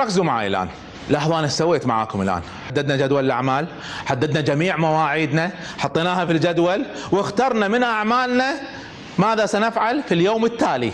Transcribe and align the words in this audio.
ركزوا 0.00 0.24
معي 0.24 0.46
الآن. 0.46 0.68
أنا 1.10 1.44
إيش 1.44 1.52
سويت 1.52 1.86
معاكم 1.86 2.22
الآن. 2.22 2.42
حددنا 2.68 2.96
جدول 2.96 3.24
الأعمال 3.24 3.66
حددنا 4.06 4.40
جميع 4.40 4.76
مواعيدنا 4.76 5.50
حطيناها 5.78 6.24
في 6.24 6.32
الجدول 6.32 6.84
واخترنا 7.12 7.68
من 7.68 7.82
أعمالنا 7.82 8.54
ماذا 9.18 9.46
سنفعل 9.46 10.02
في 10.02 10.14
اليوم 10.14 10.44
التالي 10.44 10.92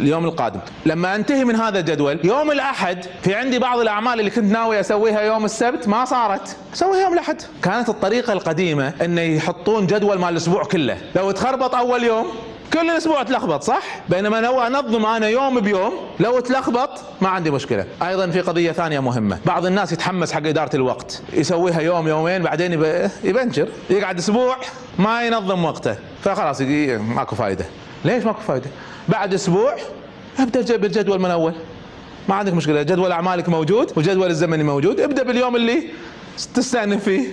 اليوم 0.00 0.24
القادم. 0.24 0.60
لما 0.86 1.14
أنتهي 1.14 1.44
من 1.44 1.56
هذا 1.56 1.78
الجدول 1.78 2.18
يوم 2.24 2.50
الأحد 2.50 3.04
في 3.22 3.34
عندي 3.34 3.58
بعض 3.58 3.78
الأعمال 3.78 4.20
اللي 4.20 4.30
كنت 4.30 4.52
ناوي 4.52 4.80
أسويها 4.80 5.20
يوم 5.20 5.44
السبت 5.44 5.88
ما 5.88 6.04
صارت. 6.04 6.56
أسويها 6.74 7.02
يوم 7.02 7.12
الأحد. 7.12 7.42
كانت 7.62 7.88
الطريقة 7.88 8.32
القديمة 8.32 8.92
انه 9.04 9.20
يحطون 9.20 9.86
جدول 9.86 10.18
مال 10.18 10.28
الأسبوع 10.28 10.64
كله. 10.64 10.98
لو 11.16 11.30
تخربط 11.30 11.74
أول 11.74 12.04
يوم 12.04 12.26
كل 12.72 12.90
الأسبوع 12.90 13.22
تلخبط 13.22 13.62
صح؟ 13.62 13.82
بينما 14.08 14.40
لو 14.40 14.60
أنظم 14.60 15.06
أنا 15.06 15.28
يوم 15.28 15.60
بيوم 15.60 15.92
لو 16.20 16.40
تلخبط 16.40 16.90
ما 17.20 17.28
عندي 17.28 17.50
مشكلة. 17.50 17.86
أيضا 18.02 18.30
في 18.30 18.40
قضية 18.40 18.72
ثانية 18.72 19.00
مهمة. 19.00 19.38
بعض 19.46 19.66
الناس 19.66 19.92
يتحمس 19.92 20.32
حق 20.32 20.46
إدارة 20.46 20.76
الوقت. 20.76 21.22
يسويها 21.32 21.80
يوم 21.80 22.08
يومين 22.08 22.42
بعدين 22.42 22.72
يب- 22.72 23.10
يبنشر 23.24 23.68
يقعد 23.90 24.18
أسبوع 24.18 24.56
ما 24.98 25.22
ينظم 25.26 25.64
وقته. 25.64 25.96
فخلاص 26.24 26.60
ماكو 26.60 27.36
فايدة. 27.36 27.64
ليش 28.04 28.24
ماكو 28.24 28.40
فايدة؟ 28.40 28.70
بعد 29.08 29.34
أسبوع 29.34 29.76
ابدأ 30.38 30.76
بالجدول 30.76 31.18
من 31.20 31.30
أول. 31.30 31.54
ما 32.28 32.34
عندك 32.34 32.52
مشكلة. 32.54 32.82
جدول 32.82 33.12
أعمالك 33.12 33.48
موجود 33.48 33.92
والجدول 33.96 34.30
الزمني 34.30 34.64
موجود. 34.64 35.00
ابدأ 35.00 35.22
باليوم 35.22 35.56
اللي 35.56 35.82
تستأنف 36.54 37.04
فيه. 37.04 37.26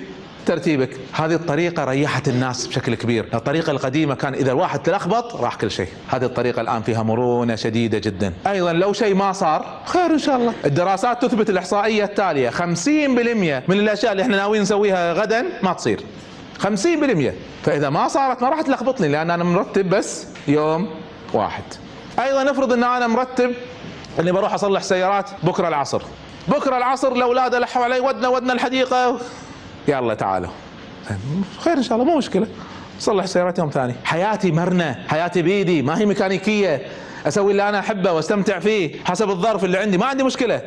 ترتيبك. 0.45 0.89
هذه 1.13 1.33
الطريقة 1.33 1.85
ريحت 1.85 2.27
الناس 2.27 2.67
بشكل 2.67 2.95
كبير. 2.95 3.25
الطريقة 3.33 3.71
القديمة 3.71 4.15
كان 4.15 4.33
إذا 4.33 4.51
الواحد 4.51 4.83
تلخبط 4.83 5.35
راح 5.35 5.55
كل 5.55 5.71
شيء. 5.71 5.87
هذه 6.07 6.25
الطريقة 6.25 6.61
الآن 6.61 6.81
فيها 6.81 7.03
مرونة 7.03 7.55
شديدة 7.55 7.97
جدا. 7.97 8.33
أيضا 8.47 8.73
لو 8.73 8.93
شيء 8.93 9.15
ما 9.15 9.31
صار 9.31 9.81
خير 9.85 10.05
إن 10.05 10.19
شاء 10.19 10.35
الله. 10.35 10.53
الدراسات 10.65 11.25
تثبت 11.25 11.49
الإحصائية 11.49 12.03
التالية. 12.03 12.49
50% 12.49 13.63
من 13.67 13.79
الأشياء 13.79 14.11
اللي 14.11 14.23
إحنا 14.23 14.37
ناويين 14.37 14.61
نسويها 14.61 15.13
غدا 15.13 15.45
ما 15.63 15.73
تصير. 15.73 16.01
50% 16.59 17.33
فإذا 17.63 17.89
ما 17.89 18.07
صارت 18.07 18.41
ما 18.41 18.49
راح 18.49 18.61
تلخبطني 18.61 19.07
لأن 19.07 19.31
أنا 19.31 19.43
مرتب 19.43 19.89
بس 19.89 20.25
يوم 20.47 20.89
واحد. 21.33 21.63
أيضا 22.19 22.43
نفرض 22.43 22.73
أن 22.73 22.83
أنا 22.83 23.07
مرتب 23.07 23.51
إني 24.19 24.31
بروح 24.31 24.53
أصلح 24.53 24.81
سيارات 24.81 25.29
بكرة 25.43 25.67
العصر. 25.67 26.01
بكرة 26.47 26.77
العصر 26.77 27.11
الاولاد 27.11 27.55
لحوا 27.55 27.83
علي 27.83 27.99
ودنا 27.99 28.27
ودنا 28.27 28.53
الحديقة. 28.53 29.19
يلا 29.87 30.13
تعالوا. 30.13 30.49
خير 31.59 31.77
إن 31.77 31.83
شاء 31.83 31.97
الله 31.97 32.11
مو 32.11 32.17
مشكلة. 32.17 32.47
صلح 32.99 33.25
سيارات 33.25 33.59
يوم 33.59 33.69
ثاني. 33.69 33.95
حياتي 34.03 34.51
مرنة 34.51 34.95
حياتي 35.07 35.41
بيدي 35.41 35.81
ما 35.81 35.97
هي 35.97 36.05
ميكانيكية. 36.05 36.81
أسوي 37.27 37.51
اللي 37.51 37.69
أنا 37.69 37.79
أحبه 37.79 38.11
وأستمتع 38.11 38.59
فيه 38.59 39.03
حسب 39.05 39.29
الظرف 39.29 39.63
اللي 39.63 39.77
عندي 39.77 39.97
ما 39.97 40.05
عندي 40.05 40.23
مشكلة. 40.23 40.61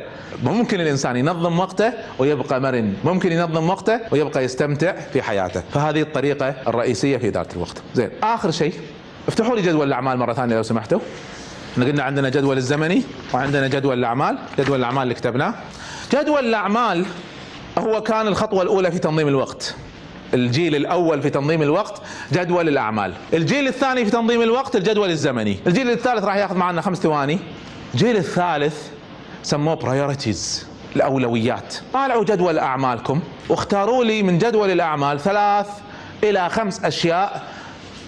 ممكن 0.45 0.81
الإنسان 0.81 1.17
ينظم 1.17 1.59
وقته 1.59 1.93
ويبقى 2.19 2.61
مرن. 2.61 2.95
ممكن 3.05 3.33
ينظم 3.33 3.71
وقته 3.71 4.01
ويبقى 4.11 4.45
يستمتع 4.45 4.93
في 4.93 5.23
حياته. 5.23 5.63
فهذه 5.73 6.01
الطريقة 6.01 6.55
الرئيسية 6.67 7.17
في 7.17 7.29
إدارة 7.29 7.49
الوقت. 7.57 7.83
زين 7.95 8.11
آخر 8.23 8.51
شيء 8.51 8.75
افتحوا 9.29 9.57
لي 9.57 9.63
جدول 9.63 9.89
الأعمال 9.89 10.19
مرة 10.19 10.33
ثانية 10.33 10.57
لو 10.57 10.63
سمحتوا. 10.63 11.01
إحنا 11.73 11.85
قلنا 11.85 12.03
عندنا 12.03 12.29
جدول 12.29 12.57
الزمني 12.57 13.03
وعندنا 13.35 13.69
جدول 13.69 13.99
الأعمال. 13.99 14.39
جدول 14.59 14.79
الأعمال 14.79 15.03
اللي 15.03 15.15
كتبناه. 15.15 15.55
جدول 16.13 16.47
الأعمال 16.47 17.05
هو 17.79 18.03
كان 18.03 18.27
الخطوة 18.27 18.63
الأولى 18.63 18.91
في 18.91 18.99
تنظيم 18.99 19.29
الوقت. 19.29 19.75
الجيل 20.35 20.77
الأول 20.77 21.23
في 21.23 21.31
تنظيم 21.31 21.63
الوقت 21.63 22.03
جدول 22.33 22.69
الأعمال. 22.69 23.13
الجيل 23.35 23.69
الثاني 23.69 24.05
في 24.05 24.11
تنظيم 24.11 24.43
الوقت 24.43 24.77
الجدول 24.77 25.11
الزمني. 25.11 25.59
الجيل 25.67 25.91
الثالث 25.91 26.25
راح 26.25 26.37
ياخذ 26.37 26.57
معنا 26.57 26.83
خمس 26.83 26.99
ثواني. 26.99 27.39
الجيل 27.95 28.17
الثالث 28.17 28.89
سموه 29.43 29.75
برايورتيز 29.75 30.67
الأولويات. 30.97 31.75
طالعوا 31.93 32.25
جدول 32.25 32.59
أعمالكم 32.59 33.21
واختاروا 33.49 34.05
لي 34.05 34.23
من 34.23 34.39
جدول 34.39 34.71
الأعمال 34.71 35.21
ثلاث 35.21 35.67
إلى 36.25 36.49
خمس 36.49 36.85
أشياء 36.85 37.43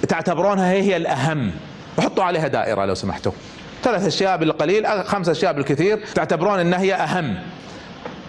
تعتبرونها 0.09 0.73
هي 0.73 0.83
هي 0.83 0.97
الأهم. 0.97 1.53
وحطوا 1.99 2.25
عليها 2.25 2.49
دائرة 2.49 2.85
لو 2.85 2.95
سمحتوا. 2.95 3.33
ثلاث 3.83 4.07
أشياء 4.07 4.37
بالقليل 4.37 4.87
خمس 5.07 5.29
أشياء 5.29 5.53
بالكثير 5.53 6.05
تعتبرون 6.15 6.59
إنها 6.59 6.81
هي 6.81 6.95
أهم. 6.95 7.39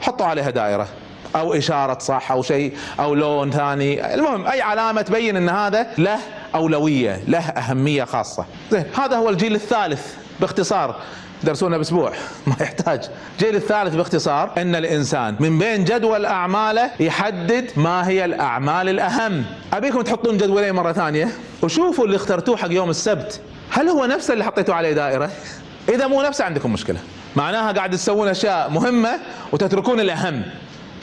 حطوا 0.02 0.26
عليها 0.26 0.50
دائرة. 0.50 0.88
أو 1.36 1.54
إشارة 1.54 2.00
صح 2.00 2.32
أو 2.32 2.42
شيء 2.42 2.74
أو 3.00 3.16
لون 3.16 3.52
ثاني. 3.52 4.14
المهم 4.14 4.48
أي 4.48 4.62
علامة 4.62 5.02
تبين 5.02 5.38
إن 5.38 5.50
هذا 5.50 5.88
له 5.98 6.20
أولوية 6.56 7.22
له 7.28 7.40
أهمية 7.40 8.04
خاصة. 8.04 8.46
زين 8.72 8.86
هذا 8.98 9.18
هو 9.18 9.30
الجيل 9.30 9.56
الثالث 9.56 10.14
باختصار. 10.40 10.96
درسونا 11.44 11.78
بأسبوع؟ 11.78 12.12
ما 12.48 12.56
يحتاج. 12.62 13.10
الجيل 13.34 13.56
الثالث 13.56 13.96
باختصار 13.96 14.52
إن 14.58 14.76
الإنسان 14.76 15.36
من 15.40 15.60
بين 15.60 15.84
جدول 15.84 16.26
أعماله 16.26 16.92
يحدد 17.00 17.72
ما 17.76 18.08
هي 18.08 18.26
الأعمال 18.26 18.90
الأهم. 18.90 19.46
أبيكم 19.74 20.02
تحطون 20.02 20.38
جدولين 20.38 20.76
مرة 20.76 20.92
ثانية؟ 20.92 21.28
وشوفوا 21.62 22.06
اللي 22.06 22.16
اخترتوه 22.16 22.58
حق 22.58 22.72
يوم 22.72 22.90
السبت. 22.90 23.42
هل 23.72 23.90
هو 23.90 24.06
نفسه 24.06 24.34
اللي 24.34 24.44
حطيتوا 24.46 24.76
عليه 24.76 24.94
دائرة؟ 24.94 25.30
إذا 25.90 26.08
مو 26.08 26.22
نفسه 26.22 26.46
عندكم 26.46 26.74
مشكلة. 26.74 27.00
معناها 27.36 27.72
قاعد 27.72 27.92
تسوون 27.92 28.28
أشياء 28.28 28.70
مهمة 28.70 29.20
وتتركون 29.52 30.00
الأهم. 30.00 30.44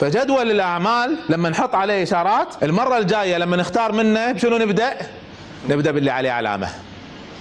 فجدول 0.01 0.51
الأعمال 0.51 1.17
لما 1.29 1.49
نحط 1.49 1.75
عليه 1.75 2.03
إشارات 2.03 2.63
المرة 2.63 2.99
الجاية 2.99 3.39
لما 3.39 3.57
نختار 3.57 3.93
منه 3.93 4.33
بشنو 4.33 4.57
نبدأ؟ 4.57 4.97
نبدأ 5.69 5.91
باللي 5.91 6.11
عليه 6.11 6.31
علامة. 6.31 6.69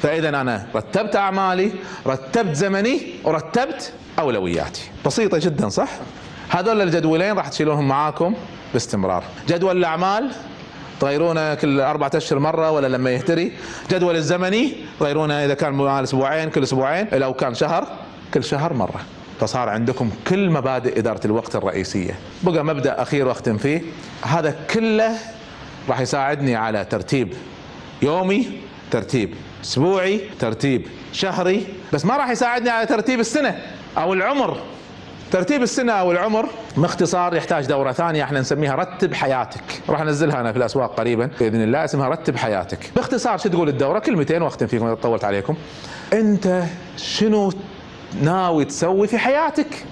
فإذا 0.01 0.29
أنا 0.29 0.67
رتبت 0.75 1.15
أعمالي 1.15 1.71
رتبت 2.07 2.55
زمني 2.55 3.01
ورتبت 3.23 3.93
أولوياتي. 4.19 4.81
بسيطة 5.05 5.37
جدا 5.37 5.69
صح؟ 5.69 5.89
هذول 6.49 6.81
الجدولين 6.81 7.35
راح 7.37 7.47
تشيلونهم 7.47 7.87
معاكم 7.87 8.35
باستمرار. 8.73 9.23
جدول 9.47 9.77
الأعمال 9.77 10.31
تغيرونه 10.99 11.53
كل 11.53 11.79
أربعة 11.79 12.11
أشهر 12.15 12.39
مرة 12.39 12.71
ولا 12.71 12.87
لما 12.87 13.09
يهتري. 13.11 13.51
جدول 13.91 14.15
الزمني 14.15 14.73
تغيرونه 14.99 15.45
إذا 15.45 15.53
كان 15.53 15.73
مال 15.73 16.03
أسبوعين 16.03 16.49
كل 16.49 16.63
أسبوعين 16.63 17.07
لو 17.13 17.33
كان 17.33 17.53
شهر 17.55 17.87
كل 18.33 18.43
شهر 18.43 18.73
مرة. 18.73 19.01
فصار 19.39 19.69
عندكم 19.69 20.11
كل 20.27 20.49
مبادئ 20.49 20.99
إدارة 20.99 21.21
الوقت 21.25 21.55
الرئيسية. 21.55 22.15
بقى 22.43 22.65
مبدأ 22.65 23.01
أخير 23.01 23.27
واختم 23.27 23.57
فيه. 23.57 23.81
هذا 24.21 24.55
كله 24.73 25.11
راح 25.89 25.99
يساعدني 25.99 26.55
على 26.55 26.85
ترتيب 26.85 27.33
يومي 28.01 28.47
ترتيب 28.91 29.33
أسبوعي 29.63 30.21
ترتيب 30.39 30.87
شهري. 31.13 31.67
بس 31.93 32.05
ما 32.05 32.17
راح 32.17 32.29
يساعدني 32.29 32.69
على 32.69 32.85
ترتيب 32.85 33.19
السنة 33.19 33.59
أو 33.97 34.13
العمر. 34.13 34.57
ترتيب 35.31 35.63
السنة 35.63 35.93
أو 35.93 36.11
العمر 36.11 36.49
باختصار 36.77 37.35
يحتاج 37.35 37.65
دورة 37.65 37.91
ثانية 37.91 38.23
إحنا 38.23 38.39
نسميها 38.39 38.75
رتب 38.75 39.13
حياتك. 39.13 39.81
راح 39.89 40.01
أنزلها 40.01 40.41
أنا 40.41 40.51
في 40.51 40.57
الأسواق 40.57 40.95
قريبا. 40.99 41.29
بإذن 41.39 41.63
الله 41.63 41.85
اسمها 41.85 42.09
رتب 42.09 42.37
حياتك. 42.37 42.91
باختصار 42.95 43.37
شو 43.37 43.49
تقول 43.49 43.69
الدورة؟ 43.69 43.99
كلمتين 43.99 44.41
واختم 44.41 44.67
فيكم 44.67 44.85
اذا 44.85 44.95
طولت 44.95 45.23
عليكم. 45.23 45.55
أنت 46.13 46.63
شنو 46.97 47.53
ناوي 48.21 48.65
تسوي 48.65 49.07
في 49.07 49.17
حياتك. 49.17 49.85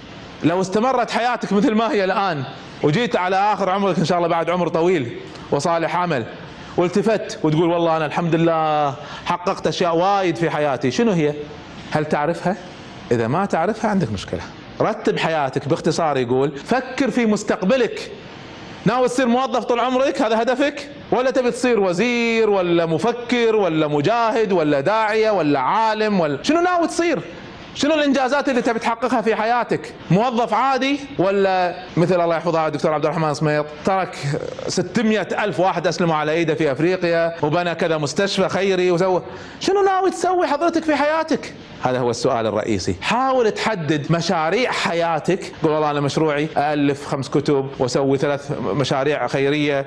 لو 0.43 0.61
استمرت 0.61 1.11
حياتك 1.11 1.53
مثل 1.53 1.75
ما 1.75 1.91
هي 1.91 2.03
الآن 2.03 2.43
وجيت 2.83 3.15
على 3.15 3.35
آخر 3.35 3.69
عمرك 3.69 3.97
إن 3.97 4.05
شاء 4.05 4.17
الله 4.17 4.27
بعد 4.27 4.49
عمر 4.49 4.67
طويل 4.67 5.17
وصالح 5.51 5.95
عمل 5.95 6.25
والتفت 6.77 7.39
وتقول 7.43 7.69
والله 7.69 7.97
أنا 7.97 8.05
الحمد 8.05 8.35
لله 8.35 8.95
حققت 9.25 9.67
أشياء 9.67 9.95
وايد 9.95 10.35
في 10.35 10.49
حياتي 10.49 10.91
شنو 10.91 11.11
هي؟ 11.11 11.33
هل 11.91 12.05
تعرفها؟ 12.05 12.55
إذا 13.11 13.27
ما 13.27 13.45
تعرفها 13.45 13.89
عندك 13.89 14.11
مشكلة. 14.11 14.41
رتب 14.81 15.19
حياتك 15.19 15.67
باختصار 15.67 16.17
يقول 16.17 16.57
فكر 16.57 17.11
في 17.11 17.25
مستقبلك. 17.25 18.11
ناوي 18.85 19.07
تصير 19.07 19.27
موظف 19.27 19.63
طول 19.63 19.79
عمرك؟ 19.79 20.21
هذا 20.21 20.41
هدفك؟ 20.41 20.89
ولا 21.11 21.31
تبي 21.31 21.51
تصير 21.51 21.79
وزير 21.79 22.49
ولا 22.49 22.85
مفكر 22.85 23.55
ولا 23.55 23.87
مجاهد 23.87 24.51
ولا 24.51 24.79
داعية 24.79 25.31
ولا 25.31 25.59
عالم 25.59 26.19
ولا 26.19 26.43
شنو 26.43 26.61
ناوي 26.61 26.87
تصير؟ 26.87 27.19
شنو 27.75 27.93
الإنجازات 27.93 28.49
اللي 28.49 28.61
تبي 28.61 28.79
تحققها 28.79 29.21
في 29.21 29.35
حياتك؟ 29.35 29.93
موظف 30.11 30.53
عادي 30.53 30.99
ولا 31.19 31.75
مثل 31.97 32.21
الله 32.21 32.35
يحفظها 32.35 32.67
الدكتور 32.67 32.93
عبد 32.93 33.05
الرحمن 33.05 33.33
سميط 33.33 33.65
ترك 33.85 34.15
600 34.67 35.21
ألف 35.21 35.59
واحد 35.59 35.87
أسلموا 35.87 36.15
على 36.15 36.31
إيده 36.31 36.53
في 36.55 36.71
أفريقيا 36.71 37.33
وبنى 37.43 37.75
كذا 37.75 37.97
مستشفى 37.97 38.49
خيري 38.49 38.91
وسوى 38.91 39.23
شنو 39.59 39.81
ناوي 39.81 40.11
تسوي 40.11 40.47
حضرتك 40.47 40.83
في 40.83 40.95
حياتك؟ 40.95 41.53
هذا 41.83 41.99
هو 41.99 42.09
السؤال 42.09 42.47
الرئيسي. 42.47 42.95
حاول 43.01 43.51
تحدد 43.51 44.11
مشاريع 44.11 44.71
حياتك. 44.71 45.51
قول 45.63 45.71
والله 45.71 45.91
أنا 45.91 46.01
مشروعي 46.01 46.47
ألف 46.57 47.07
خمس 47.07 47.29
كتب 47.29 47.67
وأسوي 47.79 48.17
ثلاث 48.17 48.51
مشاريع 48.61 49.27
خيرية. 49.27 49.85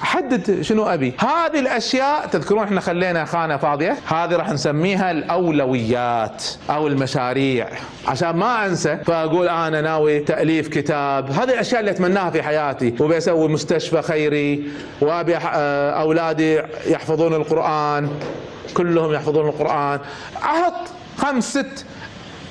حدد 0.00 0.62
شنو 0.62 0.84
أبي. 0.84 1.14
هذه 1.18 1.60
الأشياء 1.60 2.26
تذكرون 2.26 2.62
إحنا 2.62 2.80
خلينا 2.80 3.24
خانة 3.24 3.56
فاضية. 3.56 3.96
هذه 4.06 4.36
راح 4.36 4.50
نسميها 4.50 5.10
الأولويات 5.10 6.44
أو 6.70 6.86
المشاريع. 6.86 7.68
عشان 8.06 8.30
ما 8.30 8.66
أنسى 8.66 8.96
فأقول 8.96 9.48
أنا 9.48 9.80
ناوي 9.80 10.20
تأليف 10.20 10.68
كتاب. 10.68 11.30
هذه 11.30 11.50
الأشياء 11.50 11.80
اللي 11.80 11.90
أتمناها 11.90 12.30
في 12.30 12.42
حياتي. 12.42 12.94
وبي 13.00 13.18
أسوي 13.18 13.48
مستشفى 13.48 14.02
خيري 14.02 14.70
وأبي 15.00 15.36
أولادي 15.36 16.62
يحفظون 16.86 17.34
القرآن. 17.34 18.10
كلهم 18.74 19.12
يحفظون 19.12 19.48
القرآن. 19.48 20.00
أحط 20.42 20.90
خمس 21.20 21.50
ست 21.50 21.86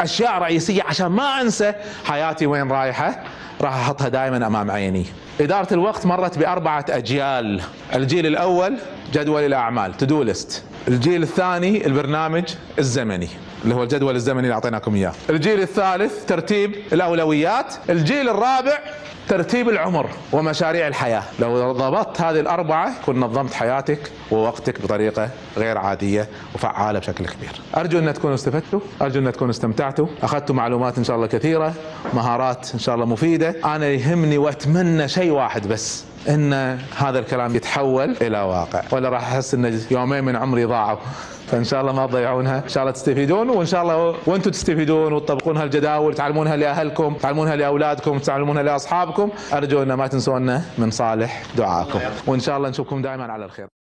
أشياء 0.02 0.38
رئيسية 0.42 0.84
عشان 0.84 1.08
ما 1.08 1.42
أنسى 1.42 1.74
حياتي 2.06 2.48
وين 2.48 2.72
رايحة 2.72 3.24
راح 3.62 3.76
أحطها 3.76 4.08
دائما 4.10 4.48
أمام 4.48 4.72
عيني. 4.72 5.06
إدارة 5.42 5.74
الوقت 5.74 6.06
مرت 6.06 6.38
بأربعة 6.38 6.86
أجيال. 6.90 7.62
الجيل 7.96 8.26
الأول 8.26 8.78
جدول 9.14 9.42
الأعمال 9.42 9.98
تو 9.98 10.24
ليست 10.24 10.64
الجيل 10.88 11.24
الثاني 11.24 11.86
البرنامج 11.86 12.44
الزمني 12.80 13.30
اللي 13.64 13.76
هو 13.76 13.84
الجدول 13.84 14.16
الزمني 14.16 14.42
اللي 14.42 14.54
أعطيناكم 14.54 14.96
إياه. 14.96 15.14
الجيل 15.30 15.62
الثالث 15.62 16.26
ترتيب 16.26 16.76
الأولويات. 16.94 17.74
الجيل 17.90 18.30
الرابع 18.30 18.80
ترتيب 19.30 19.70
العمر 19.70 20.10
ومشاريع 20.32 20.88
الحياة. 20.88 21.24
لو 21.40 21.72
ضبطت 21.72 22.22
هذه 22.22 22.40
الأربعة 22.40 23.02
كن 23.06 23.20
نظمت 23.20 23.54
حياتك 23.54 24.12
ووقتك 24.32 24.82
بطريقة 24.82 25.30
غير 25.58 25.78
عادية 25.78 26.28
وفعالة 26.56 27.00
بشكل 27.00 27.26
كبير. 27.26 27.62
أرجو 27.78 28.00
أن 28.00 28.14
تكونوا 28.14 28.36
استفدتوا 28.36 28.80
أرجو 29.02 29.20
أن 29.20 29.32
تكونوا 29.32 29.52
استمتعتوا. 29.52 30.08
أخذتوا 30.22 30.56
معلومات 30.56 30.98
إن 30.98 31.04
شاء 31.04 31.16
الله 31.16 31.28
كثيرة 31.28 31.74
مهارات 32.14 32.74
إن 32.74 32.80
شاء 32.80 32.96
الله 32.96 33.06
مفيدة. 33.06 33.56
أنا 33.66 33.88
يهمني 33.88 34.38
وأتمنى 34.38 35.08
شيء 35.08 35.32
واحد 35.32 35.68
بس. 35.68 36.04
إن 36.30 36.54
هذا 36.98 37.20
الكلام 37.20 37.56
يتحول 37.56 38.16
إلى 38.22 38.42
واقع. 38.42 38.84
ولا 38.92 39.10
راح 39.10 39.34
أحس 39.34 39.54
إن 39.54 39.80
يومين 39.92 40.24
من 40.24 40.36
عمري 40.36 40.66
ضاعوا. 40.66 40.98
فإن 41.48 41.64
شاء 41.64 41.82
الله 41.82 41.92
ما 41.92 42.08
تضيعونها. 42.08 42.64
إن 42.64 42.70
شاء 42.70 42.84
الله 42.84 42.94
تستفيدون. 42.94 43.50
وإن 43.50 43.66
شاء 43.66 43.82
الله 43.82 44.16
وأنتم 44.26 44.52
تستفيدون 44.52 45.14
وتطبقون 45.14 45.58
هالجداول. 45.58 46.14
تعلمونها 46.14 46.56
لأهلكم. 46.56 47.14
تعلمونها 47.14 47.56
لأولادكم. 47.56 48.20
تعلمونها 48.20 48.64
لأصحابكم. 48.64 49.30
أرجو 49.54 49.84
إن 49.84 49.94
ما 49.94 50.08
تنسونا 50.08 50.62
من 50.78 50.92
صالح 50.92 51.44
دعائكم 51.58 52.00
وإن 52.28 52.40
شاء 52.40 52.58
الله 52.58 52.70
نشوفكم 52.70 53.02
دائما 53.02 53.32
على 53.34 53.46
الخير. 53.46 53.79